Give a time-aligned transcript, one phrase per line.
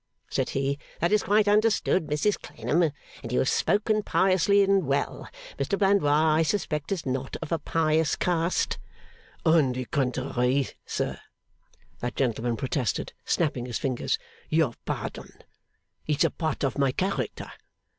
[0.31, 0.79] said he.
[0.99, 5.29] 'That is quite understood, Mrs Clennam, and you have spoken piously and well.
[5.59, 8.79] Mr Blandois, I suspect, is not of a pious cast.'
[9.45, 11.19] 'On the contrary, sir!'
[11.99, 14.17] that gentleman protested, snapping his fingers.
[14.49, 15.29] 'Your pardon!
[16.07, 17.51] It's a part of my character.